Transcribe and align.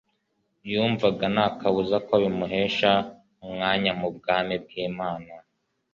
yumvaga 0.71 1.25
nta 1.33 1.47
kabuza 1.59 1.97
ko 2.07 2.13
bimuhesha 2.21 2.91
umwanya 3.45 3.91
mu 3.99 4.09
bwami 4.15 4.55
bw’Imana 4.63 5.33